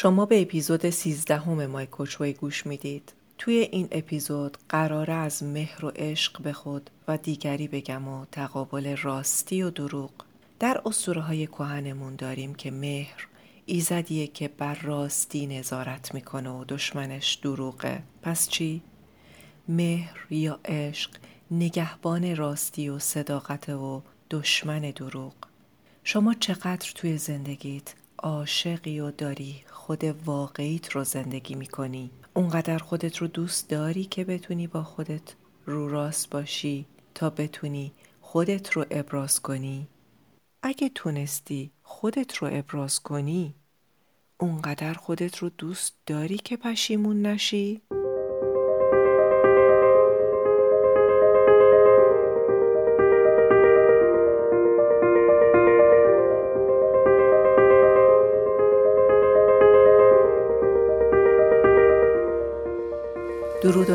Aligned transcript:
شما 0.00 0.26
به 0.26 0.42
اپیزود 0.42 0.90
13 0.90 1.38
همه 1.38 1.66
مای 1.66 1.86
کوچوی 1.86 2.32
گوش 2.32 2.66
می‌دید. 2.66 3.12
توی 3.38 3.54
این 3.54 3.88
اپیزود 3.90 4.58
قراره 4.68 5.14
از 5.14 5.42
مهر 5.42 5.84
و 5.84 5.88
عشق 5.96 6.42
به 6.42 6.52
خود 6.52 6.90
و 7.08 7.16
دیگری 7.16 7.68
بگم 7.68 8.08
و 8.08 8.24
تقابل 8.32 8.96
راستی 8.96 9.62
و 9.62 9.70
دروغ. 9.70 10.10
در 10.58 10.82
اسطوره 10.86 11.20
های 11.20 11.46
کهنمون 11.46 12.16
داریم 12.16 12.54
که 12.54 12.70
مهر 12.70 13.28
ایزدیه 13.66 14.26
که 14.26 14.48
بر 14.48 14.74
راستی 14.74 15.46
نظارت 15.46 16.14
می‌کنه 16.14 16.50
و 16.50 16.64
دشمنش 16.68 17.34
دروغه. 17.34 18.02
پس 18.22 18.48
چی؟ 18.48 18.82
مهر 19.68 20.26
یا 20.30 20.60
عشق 20.64 21.10
نگهبان 21.50 22.36
راستی 22.36 22.88
و 22.88 22.98
صداقت 22.98 23.68
و 23.68 24.02
دشمن 24.30 24.80
دروغ. 24.80 25.34
شما 26.04 26.34
چقدر 26.34 26.92
توی 26.94 27.18
زندگیت 27.18 27.94
عاشقی 28.18 29.00
و 29.00 29.10
داری 29.10 29.60
خود 29.88 30.04
واقعیت 30.04 30.90
رو 30.90 31.04
زندگی 31.04 31.54
می‌کنی 31.54 32.10
اونقدر 32.34 32.78
خودت 32.78 33.16
رو 33.16 33.26
دوست 33.26 33.68
داری 33.68 34.04
که 34.04 34.24
بتونی 34.24 34.66
با 34.66 34.82
خودت 34.82 35.34
رو 35.66 35.88
راست 35.88 36.30
باشی 36.30 36.86
تا 37.14 37.30
بتونی 37.30 37.92
خودت 38.20 38.70
رو 38.70 38.84
ابراز 38.90 39.40
کنی 39.40 39.86
اگه 40.62 40.88
تونستی 40.94 41.70
خودت 41.82 42.36
رو 42.36 42.48
ابراز 42.52 43.00
کنی 43.00 43.54
اونقدر 44.38 44.94
خودت 44.94 45.36
رو 45.36 45.48
دوست 45.48 45.94
داری 46.06 46.36
که 46.36 46.56
پشیمون 46.56 47.26
نشی؟ 47.26 47.82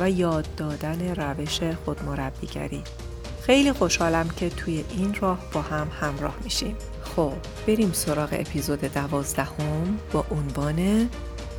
و 0.00 0.10
یاد 0.10 0.46
دادن 0.56 1.14
روش 1.14 1.60
خودمربیگری. 1.84 2.82
خیلی 3.42 3.72
خوشحالم 3.72 4.28
که 4.28 4.48
توی 4.48 4.84
این 4.90 5.14
راه 5.14 5.38
با 5.52 5.62
هم 5.62 5.88
همراه 6.00 6.34
میشیم. 6.44 6.76
خب 7.02 7.32
بریم 7.66 7.92
سراغ 7.92 8.28
اپیزود 8.32 8.80
دوازدهم 8.80 9.98
با 10.12 10.24
عنوان 10.30 11.10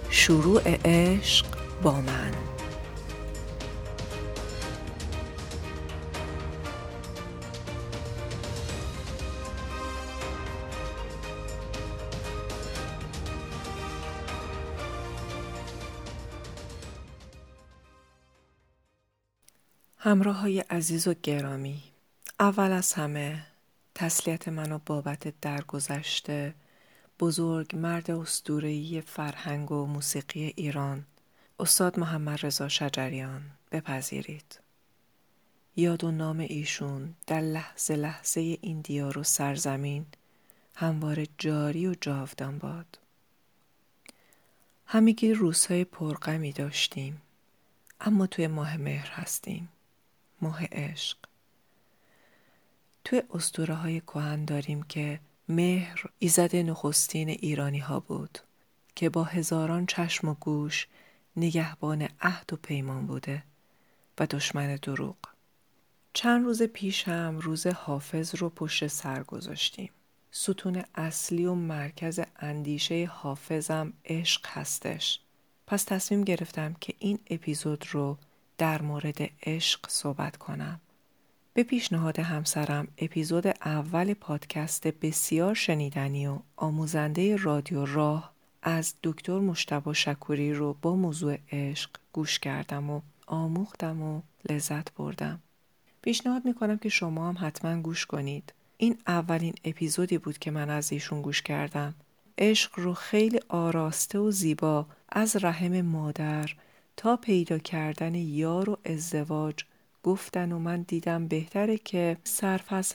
شروع 0.10 0.62
عشق 0.86 1.46
با 1.84 1.92
من. 1.92 2.57
همراه 20.08 20.36
های 20.36 20.60
عزیز 20.60 21.08
و 21.08 21.14
گرامی 21.24 21.84
اول 22.40 22.72
از 22.72 22.94
همه 22.94 23.46
تسلیت 23.96 24.48
منو 24.48 24.80
بابت 24.86 25.40
درگذشته 25.42 26.56
بزرگ 27.20 27.76
مرد 27.76 28.12
استورهی 28.12 29.02
فرهنگ 29.02 29.72
و 29.72 29.86
موسیقی 29.86 30.54
ایران 30.56 31.06
استاد 31.60 32.00
محمد 32.00 32.46
رضا 32.46 32.68
شجریان 32.68 33.42
بپذیرید. 33.72 34.60
یاد 35.76 36.04
و 36.04 36.12
نام 36.12 36.40
ایشون 36.40 37.16
در 37.28 37.42
لحظه 37.42 37.96
لحظه 37.96 38.42
این 38.42 38.82
دیار 38.82 39.18
و 39.18 39.24
سرزمین 39.24 40.06
همواره 40.76 41.28
جاری 41.38 41.88
و 41.88 41.96
جاودان 42.02 42.58
باد. 42.58 43.00
همگی 44.86 45.34
روزهای 45.34 45.84
پرغمی 45.84 46.52
داشتیم 46.52 47.22
اما 48.02 48.28
توی 48.28 48.48
ماه 48.48 48.78
مهر 48.78 49.10
هستیم. 49.12 49.70
ماه 50.42 50.66
عشق. 50.72 51.18
توی 53.04 53.24
اسطوره 53.30 53.74
های 53.74 54.00
کهن 54.00 54.46
داریم 54.46 54.84
که 54.84 55.20
مهر 55.50 56.06
ایزد 56.20 56.56
نخستین 56.56 57.30
ایرانی 57.30 57.80
ها 57.80 58.00
بود 58.00 58.40
که 58.96 59.10
با 59.10 59.24
هزاران 59.24 59.86
چشم 59.86 60.28
و 60.28 60.34
گوش 60.34 60.88
نگهبان 61.36 62.08
عهد 62.22 62.54
و 62.54 62.56
پیمان 62.56 63.08
بوده 63.08 63.44
و 64.20 64.26
دشمن 64.26 64.76
دروغ. 64.76 65.18
چند 66.14 66.46
روز 66.46 66.64
پیش 66.64 67.08
هم 67.08 67.40
روز 67.40 67.68
حافظ 67.68 68.36
رو 68.36 68.50
پشت 68.50 68.88
سر 68.88 69.24
گذاشتیم. 69.24 69.90
ستون 70.32 70.84
اصلی 70.96 71.46
و 71.46 71.54
مرکز 71.54 72.20
اندیشه 72.40 73.06
حافظم 73.06 73.94
عشق 74.06 74.46
هستش. 74.48 75.20
پس 75.68 75.84
تصمیم 75.84 76.24
گرفتم 76.24 76.76
که 76.82 76.94
این 77.00 77.20
اپیزود 77.30 77.86
رو 77.92 78.18
در 78.58 78.82
مورد 78.82 79.18
عشق 79.44 79.80
صحبت 79.90 80.38
کنم. 80.38 80.80
به 81.54 81.64
پیشنهاد 81.64 82.20
همسرم 82.20 82.88
اپیزود 82.98 83.48
اول 83.48 84.14
پادکست 84.14 84.88
بسیار 84.88 85.54
شنیدنی 85.54 86.28
و 86.28 86.40
آموزنده 86.56 87.36
رادیو 87.36 87.86
راه 87.86 88.34
از 88.62 88.94
دکتر 89.04 89.40
مشتبا 89.40 89.94
شکوری 89.94 90.54
رو 90.54 90.78
با 90.82 90.96
موضوع 90.96 91.38
عشق 91.52 91.90
گوش 92.14 92.40
کردم 92.40 92.90
و 92.90 93.02
آموختم 93.28 94.02
و 94.02 94.22
لذت 94.50 94.94
بردم. 94.94 95.40
پیشنهاد 96.02 96.46
می‌کنم 96.46 96.78
که 96.78 96.90
شما 96.90 97.30
هم 97.30 97.48
حتما 97.48 97.82
گوش 97.82 98.06
کنید. 98.06 98.54
این 98.78 98.98
اولین 99.08 99.54
اپیزودی 99.66 100.18
بود 100.18 100.38
که 100.38 100.52
من 100.52 100.70
از 100.70 100.92
ایشون 100.92 101.22
گوش 101.22 101.42
کردم. 101.42 101.96
عشق 102.38 102.72
رو 102.80 102.94
خیلی 102.94 103.40
آراسته 103.50 104.20
و 104.20 104.32
زیبا 104.32 104.86
از 105.10 105.44
رحم 105.44 105.82
مادر 105.82 106.56
تا 106.98 107.18
پیدا 107.18 107.58
کردن 107.58 108.16
یار 108.16 108.70
و 108.70 108.78
ازدواج 108.86 109.64
گفتن 110.04 110.52
و 110.52 110.60
من 110.60 110.82
دیدم 110.82 111.28
بهتره 111.28 111.78
که 111.78 112.18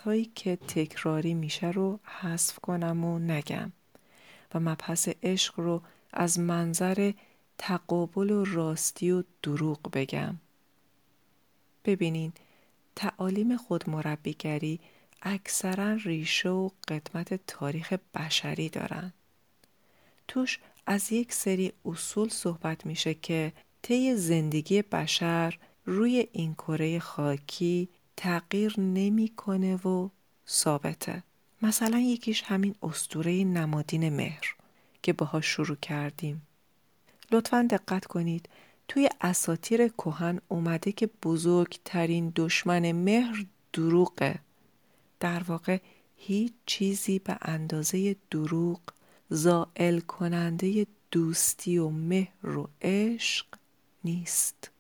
هایی 0.05 0.33
که 0.35 0.57
تکراری 0.57 1.35
میشه 1.35 1.71
رو 1.71 2.01
حذف 2.05 2.59
کنم 2.59 3.05
و 3.05 3.19
نگم 3.19 3.73
و 4.55 4.61
مبحث 4.61 5.09
عشق 5.23 5.61
رو 5.61 5.83
از 6.13 6.39
منظر 6.39 7.13
تقابل 7.59 8.31
و 8.31 8.45
راستی 8.45 9.11
و 9.11 9.23
دروغ 9.43 9.91
بگم. 9.93 10.37
ببینین 11.85 12.33
تعالیم 12.97 13.57
خود 13.57 13.91
مربیگری 13.91 14.81
اکثرا 15.23 15.93
ریشه 15.93 16.49
و 16.49 16.71
قدمت 16.89 17.47
تاریخ 17.47 17.93
بشری 18.15 18.69
دارن. 18.69 19.13
توش 20.29 20.59
از 20.87 21.13
یک 21.13 21.33
سری 21.33 21.73
اصول 21.85 22.29
صحبت 22.29 22.87
میشه 22.87 23.15
که 23.15 23.53
طی 23.83 24.17
زندگی 24.17 24.83
بشر 24.83 25.59
روی 25.85 26.29
این 26.33 26.55
کره 26.55 26.99
خاکی 26.99 27.89
تغییر 28.17 28.81
نمی‌کنه 28.81 29.77
و 29.77 30.09
ثابته. 30.49 31.23
مثلا 31.63 31.99
یکیش 31.99 32.43
همین 32.43 32.75
استوره 32.83 33.45
نمادین 33.45 34.09
مهر 34.17 34.55
که 35.03 35.13
باهاش 35.13 35.47
شروع 35.47 35.77
کردیم. 35.77 36.43
لطفا 37.33 37.69
دقت 37.71 38.05
کنید 38.05 38.49
توی 38.89 39.09
اساتیر 39.21 39.89
کهن 39.89 40.41
اومده 40.49 40.93
که 40.93 41.11
بزرگترین 41.23 42.33
دشمن 42.37 42.93
مهر 42.93 43.47
دروغه. 43.73 44.39
در 45.21 45.43
واقع 45.43 45.79
هیچ 46.17 46.53
چیزی 46.67 47.19
به 47.19 47.39
اندازه 47.43 48.17
دروغ 48.31 48.81
زائل 49.31 50.01
کننده 50.01 50.87
دوستی 51.11 51.79
و 51.79 51.89
مهر 51.89 52.59
و 52.59 52.69
عشق 52.83 53.47
نیست. 54.05 54.71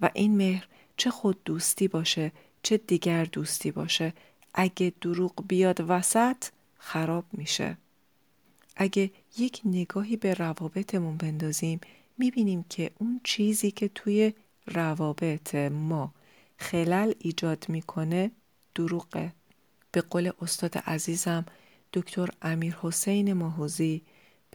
و 0.00 0.10
این 0.14 0.36
مهر 0.36 0.68
چه 0.96 1.10
خود 1.10 1.44
دوستی 1.44 1.88
باشه 1.88 2.32
چه 2.62 2.76
دیگر 2.76 3.24
دوستی 3.24 3.70
باشه. 3.70 4.12
اگه 4.54 4.92
دروغ 5.00 5.46
بیاد 5.48 5.84
وسط 5.88 6.44
خراب 6.78 7.24
میشه. 7.32 7.76
اگه 8.76 9.10
یک 9.38 9.60
نگاهی 9.64 10.16
به 10.16 10.34
روابطمون 10.34 11.16
بندازیم 11.16 11.80
می‌بینیم 12.18 12.64
که 12.68 12.90
اون 12.98 13.20
چیزی 13.24 13.70
که 13.70 13.88
توی 13.88 14.32
روابط 14.66 15.54
ما 15.54 16.14
خلل 16.58 17.12
ایجاد 17.18 17.66
می‌کنه 17.68 18.30
دروغه. 18.74 19.32
به 19.92 20.00
قول 20.00 20.32
استاد 20.40 20.78
عزیزم 20.78 21.46
دکتر 21.92 22.28
امیر 22.42 22.76
حسین 22.80 23.32
ماهوزی 23.32 24.02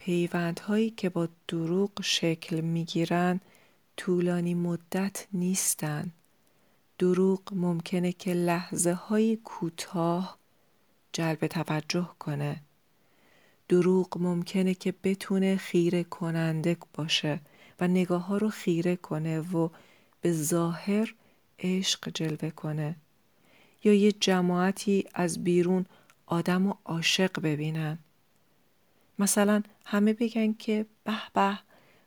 پیوندهایی 0.02 0.90
که 0.90 1.08
با 1.08 1.28
دروغ 1.48 1.90
شکل 2.02 2.60
می‌گیرن 2.60 3.40
طولانی 3.96 4.54
مدت 4.54 5.26
نیستن. 5.32 6.12
دروغ 6.98 7.40
ممکنه 7.52 8.12
که 8.12 8.34
لحظه 8.34 8.92
های 8.92 9.36
کوتاه 9.36 10.38
جلب 11.12 11.46
توجه 11.46 12.10
کنه. 12.18 12.60
دروغ 13.68 14.18
ممکنه 14.18 14.74
که 14.74 14.94
بتونه 15.04 15.56
خیره 15.56 16.04
کننده 16.04 16.76
باشه 16.94 17.40
و 17.80 17.88
نگاه 17.88 18.26
ها 18.26 18.36
رو 18.36 18.48
خیره 18.48 18.96
کنه 18.96 19.40
و 19.40 19.68
به 20.20 20.32
ظاهر 20.32 21.14
عشق 21.58 22.10
جلوه 22.14 22.50
کنه. 22.50 22.96
یا 23.84 23.94
یه 23.94 24.12
جماعتی 24.12 25.04
از 25.14 25.44
بیرون 25.44 25.86
آدم 26.26 26.66
و 26.66 26.74
عاشق 26.84 27.40
ببینن. 27.40 27.98
مثلا 29.20 29.62
همه 29.86 30.12
بگن 30.12 30.52
که 30.52 30.86
به 31.04 31.32
به 31.34 31.58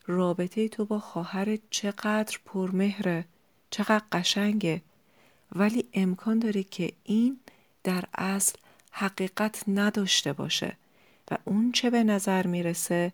رابطه 0.05 0.67
تو 0.67 0.85
با 0.85 0.99
خواهر 0.99 1.57
چقدر 1.69 2.37
پرمهره 2.45 3.25
چقدر 3.69 4.03
قشنگه. 4.11 4.81
ولی 5.55 5.85
امکان 5.93 6.39
داره 6.39 6.63
که 6.63 6.93
این 7.03 7.39
در 7.83 8.03
اصل 8.13 8.57
حقیقت 8.91 9.63
نداشته 9.67 10.33
باشه 10.33 10.77
و 11.31 11.37
اون 11.45 11.71
چه 11.71 11.89
به 11.89 12.03
نظر 12.03 12.47
می‌رسه 12.47 13.13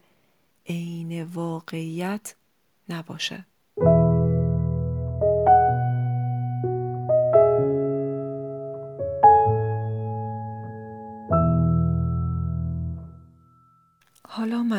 عین 0.66 1.24
واقعیت 1.24 2.36
نباشه. 2.90 3.46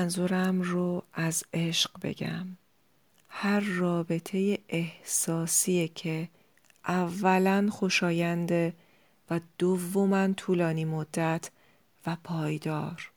منظورم 0.00 0.60
رو 0.60 1.02
از 1.12 1.44
عشق 1.54 1.90
بگم. 2.02 2.46
هر 3.28 3.60
رابطه 3.60 4.58
احساسیه 4.68 5.88
که 5.88 6.28
اولا 6.88 7.68
خوشاینده 7.72 8.74
و 9.30 9.40
دوما 9.58 10.32
طولانی 10.32 10.84
مدت 10.84 11.50
و 12.06 12.16
پایدار. 12.24 13.10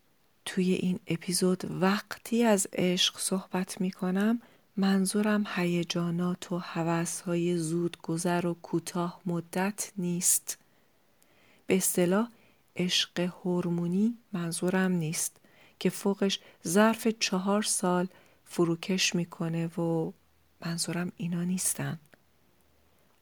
توی 0.45 0.73
این 0.73 0.99
اپیزود 1.07 1.81
وقتی 1.81 2.43
از 2.43 2.67
عشق 2.73 3.19
صحبت 3.19 3.81
می 3.81 3.91
کنم 3.91 4.41
منظورم 4.77 5.45
هیجانات 5.55 6.51
و 6.51 6.59
حوثهای 6.59 7.57
زود 7.57 7.97
گذر 8.01 8.45
و 8.45 8.53
کوتاه 8.53 9.21
مدت 9.25 9.91
نیست. 9.97 10.57
به 11.67 11.77
اصطلاح 11.77 12.29
عشق 12.75 13.19
هورمونی 13.19 14.17
منظورم 14.33 14.91
نیست. 14.91 15.42
که 15.83 15.89
فوقش 15.89 16.39
ظرف 16.67 17.07
چهار 17.07 17.61
سال 17.61 18.07
فروکش 18.45 19.15
می‌کنه 19.15 19.67
و 19.67 20.11
منظورم 20.65 21.11
اینا 21.17 21.43
نیستن. 21.43 21.99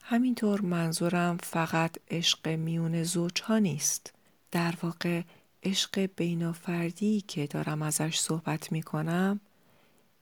همینطور 0.03 0.61
منظورم 0.61 1.37
فقط 1.37 1.97
عشق 2.11 2.47
میون 2.47 3.03
زوج 3.03 3.41
ها 3.41 3.57
نیست. 3.57 4.13
در 4.51 4.73
واقع 4.81 5.21
عشق 5.63 6.09
بینافردی 6.15 7.21
که 7.21 7.47
دارم 7.47 7.81
ازش 7.81 8.19
صحبت 8.19 8.71
می‌کنم 8.71 9.39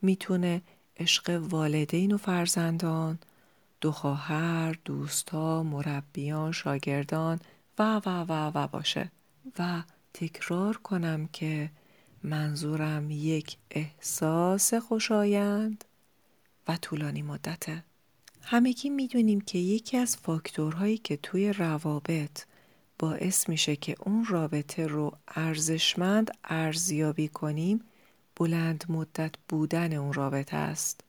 می‌تونه 0.01 0.61
عشق 0.97 1.29
والدین 1.49 2.11
و 2.11 2.17
فرزندان 2.17 3.19
دو 3.81 3.91
خواهر، 3.91 4.75
دوستا، 4.85 5.63
مربیان، 5.63 6.51
شاگردان 6.51 7.39
و 7.79 8.01
و 8.05 8.09
و 8.23 8.51
و 8.53 8.67
باشه. 8.67 9.11
و 9.59 9.83
تکرار 10.13 10.77
کنم 10.77 11.29
که 11.33 11.71
منظورم 12.23 13.11
یک 13.11 13.57
احساس 13.71 14.73
خوشایند 14.73 15.85
و 16.67 16.77
طولانی 16.77 17.21
مدته 17.21 17.83
همگی 18.41 18.89
می‌دونیم 18.89 19.41
که 19.41 19.57
یکی 19.57 19.97
از 19.97 20.17
فاکتورهایی 20.17 20.97
که 20.97 21.17
توی 21.17 21.53
روابط 21.53 22.43
باعث 22.99 23.49
میشه 23.49 23.75
که 23.75 23.95
اون 23.99 24.25
رابطه 24.25 24.87
رو 24.87 25.17
ارزشمند 25.27 26.31
ارزیابی 26.43 27.27
کنیم 27.27 27.81
بلند 28.35 28.83
مدت 28.89 29.31
بودن 29.49 29.93
اون 29.93 30.13
رابطه 30.13 30.57
است. 30.57 31.01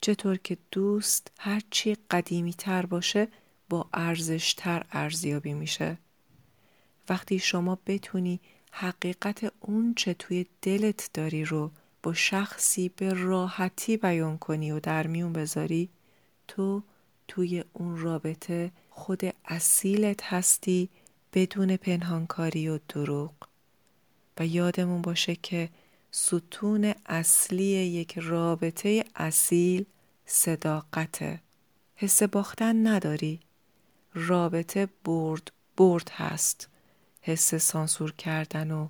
چطور 0.00 0.36
که 0.36 0.58
دوست 0.70 1.32
هرچی 1.38 1.96
قدیمی 2.10 2.52
تر 2.52 2.86
باشه 2.86 3.28
با 3.68 3.88
ارزش 3.94 4.54
تر 4.54 4.86
ارزیابی 4.92 5.54
میشه. 5.54 5.98
وقتی 7.08 7.38
شما 7.38 7.78
بتونی 7.86 8.40
حقیقت 8.80 9.52
اون 9.60 9.94
چه 9.94 10.14
توی 10.14 10.46
دلت 10.62 11.10
داری 11.14 11.44
رو 11.44 11.70
با 12.02 12.14
شخصی 12.14 12.88
به 12.88 13.12
راحتی 13.12 13.96
بیان 13.96 14.38
کنی 14.38 14.72
و 14.72 14.80
در 14.80 15.06
میون 15.06 15.32
بذاری 15.32 15.88
تو 16.48 16.82
توی 17.28 17.64
اون 17.72 17.96
رابطه 17.96 18.70
خود 18.90 19.22
اصیلت 19.44 20.24
هستی 20.24 20.88
بدون 21.32 21.76
پنهانکاری 21.76 22.68
و 22.68 22.78
دروغ. 22.88 23.32
و 24.38 24.46
یادمون 24.46 25.02
باشه 25.02 25.36
که 25.36 25.68
ستون 26.10 26.94
اصلی 27.06 27.64
یک 27.64 28.18
رابطه 28.18 29.04
اصیل 29.14 29.86
صداقته. 30.26 31.40
حس 31.96 32.22
باختن 32.22 32.86
نداری. 32.86 33.40
رابطه 34.14 34.88
برد 35.04 35.52
برد 35.76 36.10
هست. 36.10 36.68
حس 37.28 37.54
سانسور 37.54 38.12
کردن 38.12 38.70
و 38.70 38.88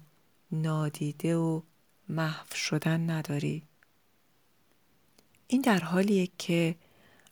نادیده 0.52 1.36
و 1.36 1.60
محو 2.08 2.54
شدن 2.54 3.10
نداری. 3.10 3.62
این 5.48 5.60
در 5.60 5.78
حالیه 5.78 6.28
که 6.38 6.74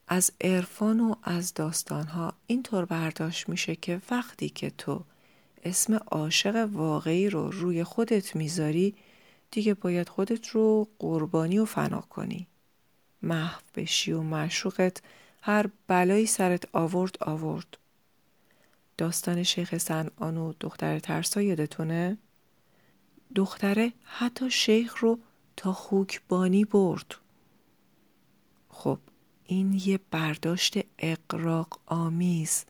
از 0.08 0.32
عرفان 0.40 1.00
و 1.00 1.14
از 1.22 1.54
داستانها 1.54 2.32
اینطور 2.46 2.84
برداشت 2.84 3.48
میشه 3.48 3.76
که 3.76 4.00
وقتی 4.10 4.48
که 4.48 4.70
تو 4.70 5.04
اسم 5.62 5.94
عاشق 5.94 6.68
واقعی 6.72 7.30
رو 7.30 7.50
روی 7.50 7.84
خودت 7.84 8.36
می‌ذاری 8.36 8.94
دیگه 9.50 9.74
باید 9.74 10.08
خودت 10.08 10.48
رو 10.48 10.88
قربانی 10.98 11.58
و 11.58 11.64
فنا 11.64 12.00
کنی. 12.00 12.46
محو 13.22 13.60
بشی 13.74 14.12
و 14.12 14.22
معشوقت 14.22 15.02
هر 15.42 15.70
بلایی 15.86 16.26
سرت 16.26 16.64
آورد 16.72 17.16
آورد. 17.20 17.78
داستان 18.98 19.42
شیخ 19.42 19.78
سنعان 19.78 20.36
و 20.36 20.52
دختر 20.60 20.98
ترسا 20.98 21.42
یادتونه؟ 21.42 22.18
دختره 23.34 23.92
حتی 24.04 24.50
شیخ 24.50 24.96
رو 24.98 25.18
تا 25.56 25.72
خوکبانی 25.72 26.64
برد. 26.64 27.14
خب 28.68 28.98
این 29.46 29.80
یه 29.84 30.00
برداشت 30.10 30.78
اقراق 30.98 31.80
آمیز. 31.86 32.64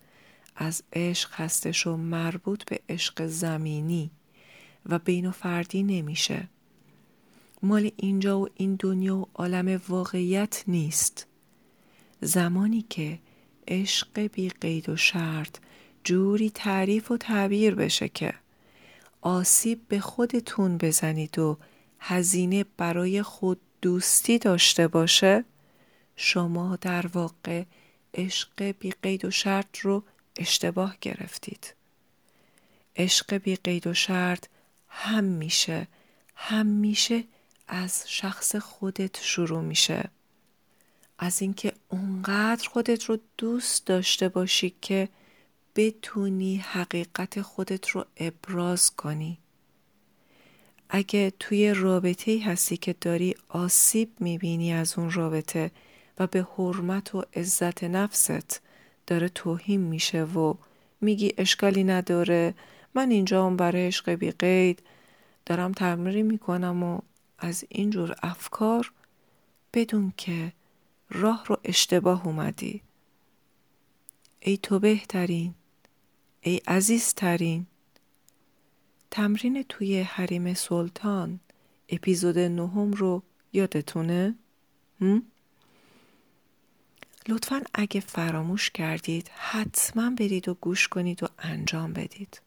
از 0.57 0.83
عشق 0.93 1.31
هستش 1.35 1.87
و 1.87 1.97
مربوط 1.97 2.65
به 2.65 2.81
عشق 2.89 3.27
زمینی 3.27 4.11
و 4.87 4.99
بین 4.99 5.27
و 5.27 5.31
فردی 5.31 5.83
نمیشه. 5.83 6.49
مال 7.63 7.91
اینجا 7.97 8.41
و 8.41 8.49
این 8.55 8.77
دنیا 8.79 9.17
و 9.17 9.29
عالم 9.35 9.81
واقعیت 9.89 10.65
نیست. 10.67 11.27
زمانی 12.21 12.85
که 12.91 13.19
عشق 13.69 14.21
بی 14.21 14.49
قید 14.49 14.89
و 14.89 14.97
شرط 14.97 15.59
جوری 16.07 16.51
تعریف 16.51 17.11
و 17.11 17.17
تعبیر 17.17 17.75
بشه 17.75 18.09
که 18.09 18.35
آسیب 19.21 19.89
به 19.89 20.01
خودتون 20.01 20.79
بزنید 20.79 21.39
و 21.39 21.59
هزینه 22.01 22.65
برای 22.77 23.23
خود 23.23 23.61
دوستی 23.83 24.39
داشته 24.39 24.89
باشه 24.89 25.45
شما 26.17 26.77
در 26.77 27.07
واقع 27.07 27.65
عشق 28.15 28.63
بی 28.63 28.91
قید 29.03 29.25
و 29.25 29.31
شرط 29.31 29.79
رو 29.79 30.03
اشتباه 30.37 30.97
گرفتید. 31.01 31.75
عشق 32.97 33.35
بی 33.35 33.57
قید 33.57 33.87
و 33.87 33.95
شرط 33.95 34.47
هم 34.89 35.25
میشه 35.25 35.89
هم 36.35 36.67
میشه 36.67 37.25
از 37.69 38.05
شخص 38.07 38.57
خودت 38.57 39.21
شروع 39.23 39.63
میشه. 39.63 40.11
از 41.19 41.43
اینکه 41.43 41.73
اونقدر 41.89 42.69
خودت 42.69 43.05
رو 43.05 43.19
دوست 43.39 43.87
داشته 43.87 44.29
باشی 44.29 44.75
که 44.83 45.09
بتونی 45.77 46.57
حقیقت 46.57 47.43
خودت 47.43 47.89
رو 47.89 48.05
ابراز 48.17 48.91
کنی. 48.91 49.39
اگه 50.91 51.33
توی 51.41 51.75
رابطه 51.75 52.41
هستی 52.45 52.77
که 52.77 52.95
داری 53.01 53.35
آسیب 53.49 54.11
می‌بینی 54.21 54.73
از 54.73 54.99
اون 54.99 55.11
رابطه 55.11 55.71
و 56.19 56.27
به 56.27 56.47
حرمت 56.57 57.15
و 57.15 57.25
عزت 57.35 57.85
نفست 57.85 58.61
داره 59.07 59.29
توهین 59.29 59.81
میشه 59.81 60.25
و 60.25 60.55
میگی 61.01 61.35
اشکالی 61.39 61.85
نداره 61.85 62.55
من 62.95 63.11
اینجا 63.11 63.47
هم 63.47 63.57
برای 63.57 63.87
عشق 63.87 64.11
بی 64.11 64.31
قید 64.31 64.83
دارم 65.47 65.73
تمرین 65.73 66.27
می‌کنم 66.27 66.83
و 66.83 67.01
از 67.39 67.65
اینجور 67.69 68.15
افکار 68.23 68.93
بدون 69.75 70.13
که 70.17 70.53
راه 71.11 71.45
رو 71.47 71.59
اشتباه 71.65 72.27
اومدی. 72.27 72.83
ای 74.41 74.57
تو 74.57 74.79
بهترین. 74.79 75.55
ای 76.47 76.61
عزیزترین 76.67 77.67
تمرین 79.11 79.63
توی 79.63 80.01
حریم 80.01 80.55
سلطان 80.55 81.41
اپیزود 81.89 82.39
نهم 82.39 82.93
رو 82.93 83.23
یادتونه؟ 83.53 84.35
لطفا 87.29 87.63
اگه 87.75 88.01
فراموش 88.01 88.71
کردید 88.71 89.29
حتما 89.29 90.11
برید 90.11 90.49
و 90.49 90.55
گوش 90.55 90.89
کنید 90.89 91.23
و 91.23 91.27
انجام 91.39 91.93
بدید. 91.93 92.41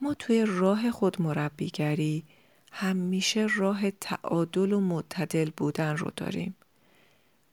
ما 0.00 0.14
توی 0.14 0.44
راه 0.48 0.90
خود 0.90 1.22
مربیگری 1.22 2.24
همیشه 2.72 3.46
راه 3.56 3.90
تعادل 3.90 4.72
و 4.72 4.80
معتدل 4.80 5.50
بودن 5.56 5.96
رو 5.96 6.10
داریم. 6.16 6.56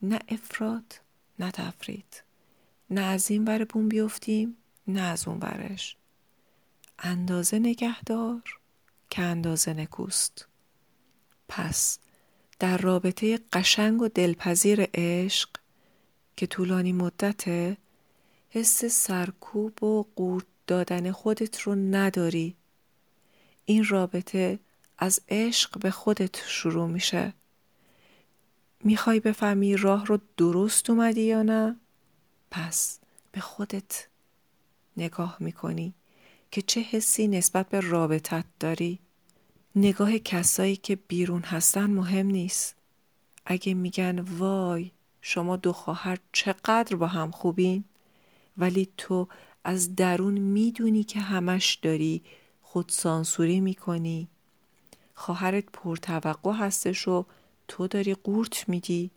نه 0.02 0.18
افراد 0.28 1.00
نه 1.38 1.50
تفرید. 1.50 2.22
نه 2.90 3.00
از 3.00 3.30
این 3.30 3.44
بر 3.44 3.64
بوم 3.64 3.88
بیفتیم 3.88 4.56
نه 4.88 5.00
از 5.00 5.28
اون 5.28 5.38
برش. 5.38 5.96
اندازه 6.98 7.58
نگهدار 7.58 8.42
که 9.10 9.22
اندازه 9.22 9.72
نکوست. 9.72 10.48
پس 11.48 11.98
در 12.58 12.78
رابطه 12.78 13.38
قشنگ 13.52 14.02
و 14.02 14.08
دلپذیر 14.08 14.88
عشق 14.94 15.48
که 16.36 16.46
طولانی 16.46 16.92
مدته 16.92 17.76
حس 18.50 18.84
سرکوب 18.84 19.82
و 19.82 20.06
قورت 20.16 20.44
دادن 20.66 21.12
خودت 21.12 21.60
رو 21.60 21.74
نداری 21.74 22.56
این 23.64 23.84
رابطه 23.84 24.58
از 24.98 25.20
عشق 25.28 25.78
به 25.78 25.90
خودت 25.90 26.36
شروع 26.46 26.88
میشه 26.88 27.32
می‌خوای 28.84 29.20
بفهمی 29.20 29.76
راه 29.76 30.06
رو 30.06 30.18
درست 30.36 30.90
اومدی 30.90 31.22
یا 31.22 31.42
نه؟ 31.42 31.76
پس 32.50 32.98
به 33.32 33.40
خودت 33.40 34.08
نگاه 34.98 35.36
می‌کنی 35.40 35.94
که 36.50 36.62
چه 36.62 36.80
حسی 36.80 37.28
نسبت 37.28 37.68
به 37.68 37.80
رابطت 37.80 38.44
داری. 38.60 38.98
نگاه 39.76 40.18
کسایی 40.18 40.76
که 40.76 40.96
بیرون 40.96 41.42
هستن 41.42 41.90
مهم 41.90 42.26
نیست. 42.26 42.74
اگه 43.46 43.74
میگن 43.74 44.20
وای 44.20 44.90
شما 45.20 45.56
دو 45.56 45.72
خواهر 45.72 46.18
چقدر 46.32 46.96
با 46.96 47.06
هم 47.06 47.30
خوبین؟ 47.30 47.84
ولی 48.58 48.88
تو 48.96 49.28
از 49.64 49.96
درون 49.96 50.38
می‌دونی 50.38 51.04
که 51.04 51.20
همش 51.20 51.74
داری 51.74 52.22
خود 52.62 52.88
سانسوری 52.88 53.60
می‌کنی. 53.60 54.28
خواهرت 55.14 55.64
پرتوقع 55.72 56.52
هستش 56.52 57.08
و 57.08 57.24
تو 57.68 57.86
داری 57.86 58.14
قورت 58.14 58.68
میدی. 58.68 59.10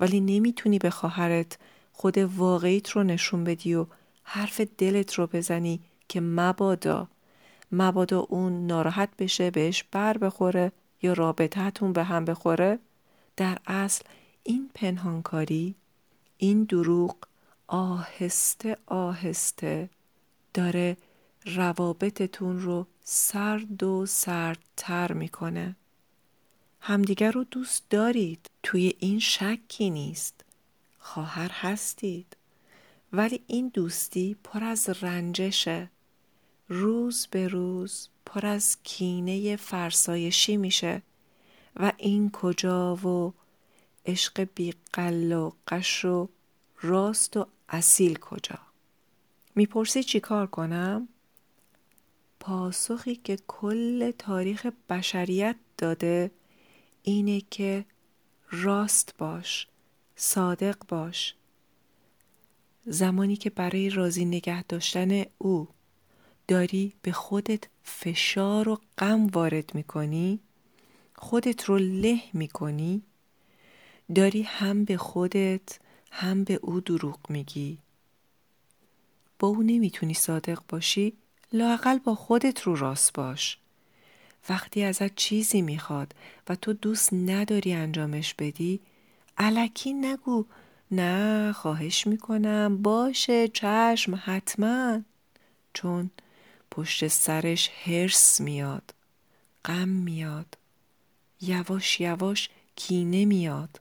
ولی 0.00 0.20
نمی‌تونی 0.20 0.78
به 0.78 0.90
خواهرت 0.90 1.58
خود 1.92 2.18
واقعیت 2.18 2.90
رو 2.90 3.02
نشون 3.02 3.44
بدی 3.44 3.74
و 3.74 3.86
حرف 4.24 4.60
دلت 4.60 5.14
رو 5.14 5.26
بزنی 5.26 5.80
که 6.08 6.20
مبادا 6.20 7.08
مبادا 7.72 8.20
اون 8.20 8.66
ناراحت 8.66 9.08
بشه 9.18 9.50
بهش 9.50 9.84
بر 9.90 10.18
بخوره 10.18 10.72
یا 11.02 11.12
رابطهتون 11.12 11.92
به 11.92 12.04
هم 12.04 12.24
بخوره. 12.24 12.78
در 13.36 13.58
اصل 13.66 14.04
این 14.42 14.70
پنهانکاری 14.74 15.74
این 16.36 16.64
دروغ 16.64 17.16
آهسته 17.66 18.76
آهسته 18.86 19.90
داره 20.54 20.96
روابطتون 21.44 22.60
رو 22.60 22.86
سرد 23.04 23.82
و 23.82 24.06
سردتر 24.06 25.12
می‌کنه. 25.12 25.76
همدیگر 26.80 27.30
رو 27.30 27.44
دوست 27.44 27.84
دارید 27.90 28.50
توی 28.62 28.94
این 28.98 29.18
شکی 29.18 29.90
نیست. 29.90 30.44
خواهر 30.98 31.50
هستید. 31.52 32.36
ولی 33.16 33.40
این 33.46 33.68
دوستی 33.68 34.36
پر 34.44 34.64
از 34.64 34.88
رنجشه. 34.88 35.90
روز 36.68 37.28
به 37.30 37.48
روز 37.48 38.08
پر 38.26 38.46
از 38.46 38.76
کینه 38.82 39.56
فرسایشی 39.56 40.56
میشه. 40.56 41.02
و 41.76 41.92
این 41.96 42.30
کجا 42.30 42.96
و 42.96 43.34
عشق 44.06 44.48
بیقل 44.54 45.32
و 45.32 45.50
قش 45.68 46.04
و 46.04 46.28
راست 46.80 47.36
و 47.36 47.46
اصیل 47.68 48.18
کجا؟ 48.18 48.58
می‌پرسی 49.54 50.02
چی 50.02 50.20
کار 50.20 50.46
کنم؟ 50.46 51.08
پاسخی 52.40 53.16
که 53.16 53.38
کل 53.46 54.10
تاریخ 54.10 54.66
بشریت 54.88 55.56
داده 55.78 56.30
اینه 57.02 57.40
که 57.40 57.84
راست 58.50 59.14
باش 59.18 59.68
صادق 60.16 60.76
باش. 60.88 61.34
زمانی 62.86 63.36
که 63.36 63.50
برای 63.50 63.90
راضی 63.90 64.24
نگه 64.24 64.62
داشتن 64.62 65.24
او 65.38 65.68
داری 66.48 66.92
به 67.02 67.12
خودت 67.12 67.64
فشار 67.82 68.68
و 68.68 68.80
غم 68.98 69.26
وارد 69.26 69.74
می‌کنی 69.74 70.40
خودت 71.14 71.64
رو 71.64 71.78
له 71.78 72.20
می‌کنی 72.32 73.02
داری 74.14 74.42
هم 74.42 74.84
به 74.84 74.96
خودت 74.96 75.78
هم 76.10 76.44
به 76.44 76.54
او 76.54 76.80
دروغ 76.80 77.18
میگی. 77.28 77.78
با 79.38 79.48
او 79.48 79.62
نمی‌تونی 79.62 80.14
صادق 80.14 80.58
باشی 80.68 81.12
لاقل 81.52 81.98
با 81.98 82.14
خودت 82.14 82.62
رو 82.62 82.76
راست 82.76 83.12
باش. 83.12 83.58
وقتی 84.48 84.82
ازت 84.82 85.14
چیزی 85.14 85.62
می‌خواد 85.62 86.14
و 86.48 86.54
تو 86.54 86.72
دوست 86.72 87.12
نداری 87.12 87.72
انجامش 87.72 88.34
بدی 88.34 88.80
علکی 89.38 89.92
نگو 89.92 90.44
نه 90.90 91.52
خواهش 91.52 92.06
می‌کنم. 92.06 92.82
باشه 92.82 93.48
چشم 93.48 94.22
حتما. 94.24 95.00
چون 95.74 96.10
پشت 96.70 97.08
سرش 97.08 97.70
هرس 97.84 98.40
میاد 98.40 98.94
غم 99.64 99.88
میاد. 99.88 100.58
یواش 101.40 102.00
یواش 102.00 102.48
کینه 102.76 103.24
میاد. 103.24 103.80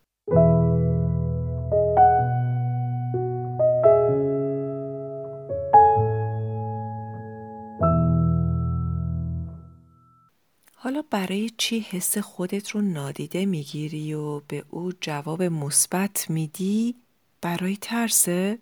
برای 11.13 11.50
چی 11.58 11.79
حس 11.79 12.17
خودت 12.17 12.70
رو 12.70 12.82
نادیده 12.82 13.46
می‌گیری 13.46 14.13
و 14.13 14.39
به 14.39 14.65
او 14.70 14.91
جواب 15.01 15.43
مثبت 15.43 16.29
میدی 16.29 16.96
برای 17.41 17.77
ترسه 17.82 18.60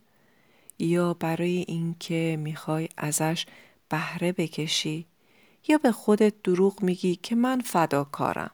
یا 0.79 1.13
برای 1.13 1.65
اینکه 1.67 2.37
می‌خوای 2.39 2.89
ازش 2.97 3.45
بهره 3.89 4.31
بکشی؟ 4.31 5.05
یا 5.67 5.77
به 5.77 5.91
خودت 5.91 6.33
دروغ 6.43 6.83
میگی 6.83 7.15
که 7.15 7.35
من 7.35 7.61
فداکارم؟ 7.61 8.51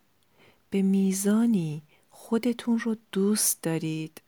به 0.70 0.82
میزانی 0.82 1.82
خودتون 2.10 2.80
رو 2.80 2.98
دوست 3.12 3.63
دارید 3.63 4.22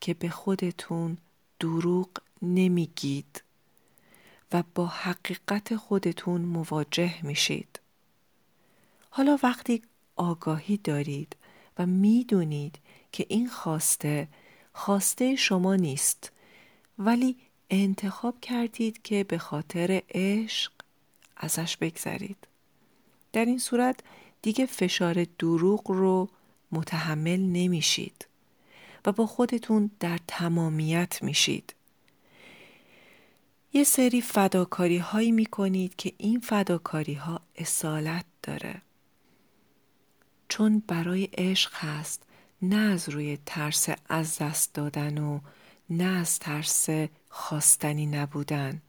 که 0.00 0.14
به 0.14 0.28
خودتون 0.28 1.18
دروغ 1.60 2.08
نمیگید 2.42 3.42
و 4.52 4.62
با 4.74 4.86
حقیقت 4.86 5.76
خودتون 5.76 6.40
مواجه 6.40 7.26
میشید. 7.26 7.81
حالا 9.14 9.38
وقتی 9.42 9.82
آگاهی 10.16 10.76
دارید 10.76 11.36
و 11.78 11.86
می‌دونید 11.86 12.78
که 13.12 13.26
این 13.28 13.48
خواسته 13.48 14.28
خواسته 14.72 15.36
شما 15.36 15.76
نیست 15.76 16.32
ولی 16.98 17.36
انتخاب 17.70 18.40
کردید 18.40 19.02
که 19.02 19.24
به 19.24 19.38
خاطر 19.38 20.02
عشق 20.10 20.72
ازش 21.36 21.76
بگذرید. 21.76 22.36
در 23.32 23.44
این 23.44 23.58
صورت 23.58 24.00
دیگه 24.42 24.66
فشار 24.66 25.26
دروغ 25.38 25.90
رو 25.90 26.28
متحمل 26.72 27.40
نمیشید 27.40 28.26
و 29.06 29.12
با 29.12 29.26
خودتون 29.26 29.90
در 30.00 30.18
تمامیت 30.28 31.22
میشید. 31.22 31.74
یه 33.72 33.84
سری 33.84 34.20
فداکاری 34.20 34.98
هایی 34.98 35.32
می 35.32 35.46
کنید 35.46 35.96
که 35.96 36.12
این 36.18 36.40
فداکاری 36.40 37.14
ها 37.14 37.40
اصالت 37.56 38.24
داره. 38.42 38.82
چون 40.52 40.82
برای 40.86 41.24
عشق 41.24 41.74
هست 41.74 42.22
نه 42.62 42.76
از 42.76 43.08
روی 43.08 43.38
ترس 43.46 43.88
از 44.08 44.38
دست 44.38 44.74
دادن 44.74 45.18
و 45.18 45.40
نه 45.90 46.04
از 46.04 46.38
ترس 46.38 46.88
خواستنی 47.28 48.06
نبودن. 48.06 48.82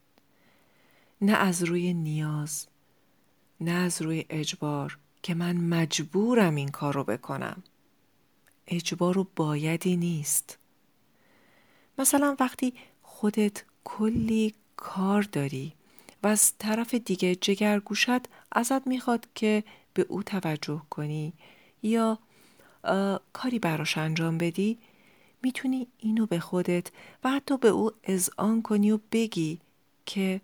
نه 1.20 1.32
از 1.32 1.62
روی 1.62 1.94
نیاز 1.94 2.66
نه 3.60 3.70
از 3.70 4.02
روی 4.02 4.24
اجبار 4.30 4.98
که 5.22 5.34
من 5.34 5.56
مجبورم 5.56 6.54
این 6.54 6.68
کار 6.68 6.94
رو 6.94 7.04
بکنم. 7.04 7.62
اجبار 8.66 9.18
و 9.18 9.26
بایدی 9.36 9.96
نیست. 9.96 10.58
مثلا 11.98 12.36
وقتی 12.40 12.74
خودت 13.02 13.64
کلی 13.84 14.54
کار 14.76 15.22
داری 15.22 15.72
و 16.22 16.26
از 16.26 16.58
طرف 16.58 16.94
دیگه 16.94 17.34
جگرگوشت 17.34 18.28
ازت 18.52 18.86
می‌خواد 18.86 19.28
که 19.34 19.64
به 19.94 20.06
او 20.08 20.22
توجه 20.22 20.82
کنی 20.90 21.32
یا 21.84 22.18
کاری 23.32 23.58
براش 23.58 23.98
انجام 23.98 24.38
بدی 24.38 24.78
می‌تونی 25.42 25.86
اینو 25.98 26.26
به 26.26 26.40
خودت 26.40 26.86
و 27.24 27.30
حتی 27.30 27.58
به 27.58 27.68
او 27.68 27.90
اذعان 28.04 28.62
کنی 28.62 28.90
و 28.90 28.98
بگی 29.12 29.60
که 30.06 30.40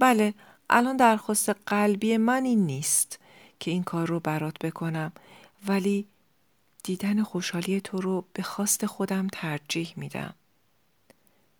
بله 0.00 0.34
الان 0.70 0.96
درخواست 0.96 1.48
قلبی 1.48 2.16
من 2.16 2.44
این 2.44 2.66
نیست 2.66 3.18
که 3.60 3.70
این 3.70 3.82
کار 3.82 4.08
رو 4.08 4.20
برات 4.20 4.58
بکنم 4.58 5.12
ولی 5.66 6.06
دیدن 6.82 7.22
خوشحالی 7.22 7.80
تو 7.80 8.00
رو 8.00 8.24
به 8.32 8.42
خواست 8.42 8.86
خودم 8.86 9.26
ترجیح 9.32 9.92
میدم. 9.96 10.34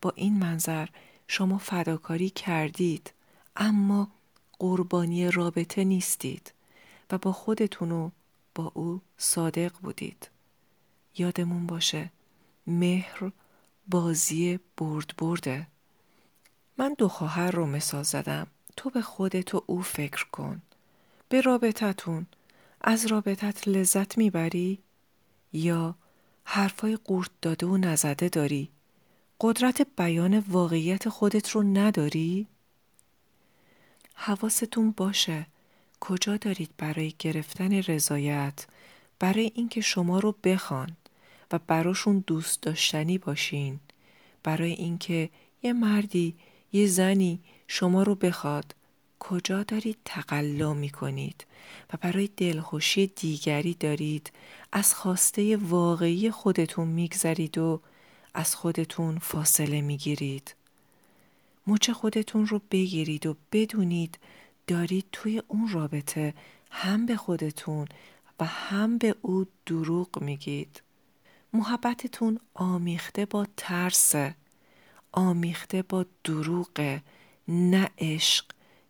با 0.03 0.13
این 0.17 0.39
منظر 0.39 0.89
شما 1.29 1.59
فداکاری 1.59 2.31
کردید 2.31 3.13
اما 3.57 4.09
قربانی 4.59 5.31
رابطه 5.31 5.85
نیستید 5.85 6.53
و 7.11 7.19
با 7.19 7.33
خودتون 7.33 7.93
و 7.93 8.11
او 8.69 9.01
صادق 9.19 9.73
بودید. 9.83 10.31
یادمون 11.17 11.67
باشه 11.67 12.11
مهر 12.67 13.33
بازی 13.89 14.61
برد 14.77 15.15
برده. 15.19 15.67
من 16.79 16.95
دو 16.99 17.09
خواهر 17.09 17.51
رو 17.51 17.67
مثال 17.67 18.03
زدم. 18.03 18.47
تو 18.77 18.91
به 18.91 19.03
خودت 19.03 19.55
و 19.55 19.65
او 19.67 19.83
فکر 19.83 20.27
کن. 20.33 20.63
به 21.29 21.41
رابطتون 21.41 22.27
از 22.81 23.07
رابطت 23.07 23.69
لذت 23.69 24.19
می‌بری؟ 24.19 24.79
یا 25.53 25.95
حرفای 26.45 26.97
قورت 26.97 27.31
داده 27.43 27.67
و 27.67 27.77
نزده 27.77 28.29
داری؟ 28.29 28.71
قدرت 29.41 29.87
بیان 29.97 30.39
واقعیت 30.39 31.09
خودت 31.09 31.51
رو 31.51 31.63
نداری؟ 31.63 32.47
حواستون 34.15 34.91
باشه 34.91 35.47
کجا 36.01 36.37
دارید 36.37 36.71
برای 36.79 37.15
گرفتن 37.19 37.73
رضایت 37.73 38.67
برای 39.19 39.53
اینکه 39.55 39.81
شما 39.81 40.19
رو 40.19 40.35
بخوان 40.45 40.97
و 41.53 41.59
براشون 41.67 42.25
دوست 42.27 42.63
داشتنی 42.63 43.19
باشین 43.19 43.81
برای 44.43 44.73
اینکه 44.73 45.31
یه 45.63 45.73
مردی 45.73 46.35
یه 46.73 46.87
زنی 46.87 47.41
شما 47.69 48.03
رو 48.03 48.15
بخواد 48.15 48.75
کجا 49.19 49.63
دارید 49.63 49.99
تقلا 50.05 50.75
می 50.75 50.91
کنید 50.91 51.47
و 51.93 51.97
برای 52.01 52.29
دلخوشی 52.37 53.07
دیگری 53.07 53.75
دارید 53.75 54.33
از 54.73 54.95
خواسته 54.95 55.57
واقعی 55.57 56.31
خودتون 56.31 56.89
میگذرید 56.89 57.59
و 57.59 57.81
از 58.35 58.55
خودتون 58.55 59.19
فاصله 59.19 59.81
می‌گیرید. 59.81 60.55
مچ 61.67 61.91
خودتون 61.91 62.47
رو 62.47 62.61
بگیرید 62.71 63.27
و 63.27 63.37
بدونید 63.53 64.19
دارید 64.71 65.07
توی 65.13 65.43
اون 65.49 65.69
رابطه 65.69 66.35
هم 66.71 67.07
به 67.07 67.17
خودتون 67.17 67.89
و 68.41 68.45
هم 68.45 68.99
به 68.99 69.15
او 69.23 69.47
دروغ 69.67 70.23
میگید. 70.23 70.83
محبتتون 71.53 72.41
آمیخته 72.55 73.27
با 73.27 73.47
ترس 73.57 74.15
آمیخته 75.13 75.83
با 75.83 76.07
دروغ 76.25 76.99
نه 77.49 77.91
عشق 77.99 78.45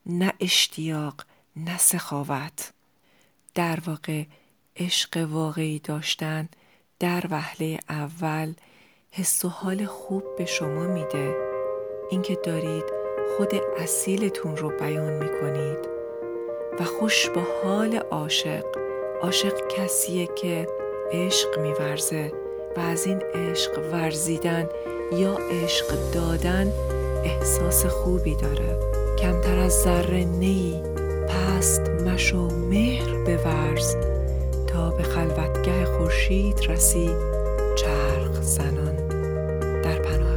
نه 0.07 0.33
اشتیاق 0.41 1.25
نه 1.57 1.79
سخاوت. 1.79 2.73
در 3.55 3.81
واقع 3.87 4.25
عشق 4.77 5.27
واقعی 5.31 5.79
داشتن 5.79 6.49
در 6.99 7.27
وهله 7.31 7.79
اول 7.89 8.55
حس 9.11 9.45
و 9.45 9.49
حال 9.49 9.87
خوب 9.87 10.25
به 10.39 10.47
شما 10.47 10.87
میده. 10.87 11.37
اینکه 12.11 12.39
دارید 12.45 13.00
خود 13.37 13.55
اصیلتون 13.79 14.57
رو 14.57 14.69
بیان 14.69 15.13
می‌کنید 15.13 15.89
و 16.81 16.85
خوش 16.85 17.29
با 17.29 17.43
حال 17.65 17.97
عاشق 17.97 18.65
عاشق 19.23 19.53
کسیه 19.69 20.27
که 20.27 20.67
عشق 21.13 21.59
میورزه 21.59 22.33
و 22.77 22.81
از 22.81 23.07
این 23.07 23.23
عشق 23.35 23.79
ورزیدن 23.93 24.69
یا 25.13 25.39
عشق 25.51 25.87
دادن 26.15 26.73
احساس 27.25 27.87
خوبی 27.87 28.35
داره. 28.35 28.79
کمتر 29.19 29.59
از 29.59 29.73
ذره 29.73 30.25
نی 30.25 30.83
پست 31.29 31.81
مشو 31.81 32.49
مهر 32.49 33.11
ورز 33.45 33.97
تا 34.67 34.91
به 34.91 35.03
خلوتگه 35.03 35.85
خورشید 35.85 36.61
رسی 36.69 37.11
چرخ 37.77 38.43
زنان. 38.43 38.97
در 39.83 39.99
پناه 39.99 40.30